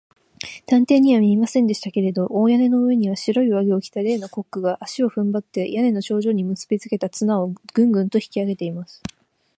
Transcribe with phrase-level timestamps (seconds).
[0.65, 8.99] 探偵には見えませんでしたけれど、大屋根の上には、白い上着を着た例のコックが、足をふんばって、屋根の頂上にむすびつけた綱を、グングンと引きあげています。